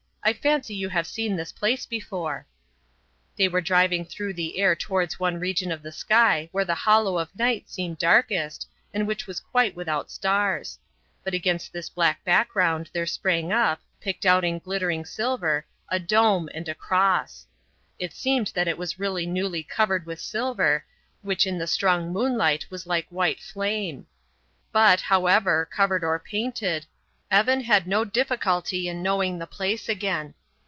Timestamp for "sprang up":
13.07-13.81